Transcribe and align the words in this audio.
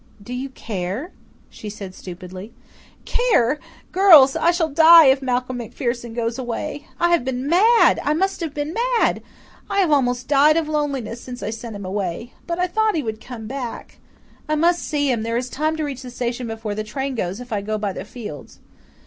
"Do 0.19 0.33
you 0.33 0.49
care?" 0.49 1.11
she 1.47 1.69
said 1.69 1.93
stupidly. 1.93 2.55
"Care! 3.05 3.59
Girls, 3.91 4.35
I 4.35 4.49
shall 4.49 4.69
DIE 4.69 5.05
if 5.05 5.21
Malcolm 5.21 5.57
MacPherson 5.59 6.15
goes 6.15 6.39
away! 6.39 6.87
I 6.99 7.09
have 7.09 7.23
been 7.23 7.45
mad 7.47 7.99
I 8.03 8.15
must 8.15 8.41
have 8.41 8.51
been 8.51 8.73
mad. 8.97 9.21
I 9.69 9.79
have 9.81 9.91
almost 9.91 10.27
died 10.27 10.57
of 10.57 10.67
loneliness 10.67 11.21
since 11.21 11.43
I 11.43 11.51
sent 11.51 11.75
him 11.75 11.85
away. 11.85 12.33
But 12.47 12.57
I 12.57 12.65
thought 12.65 12.95
he 12.95 13.03
would 13.03 13.21
come 13.21 13.45
back! 13.45 13.99
I 14.49 14.55
must 14.55 14.81
see 14.81 15.11
him 15.11 15.21
there 15.21 15.37
is 15.37 15.49
time 15.49 15.75
to 15.75 15.83
reach 15.83 16.01
the 16.01 16.09
station 16.09 16.47
before 16.47 16.73
the 16.73 16.83
train 16.83 17.13
goes 17.13 17.39
if 17.39 17.53
I 17.53 17.61
go 17.61 17.77
by 17.77 17.93
the 17.93 18.03
fields." 18.03 18.57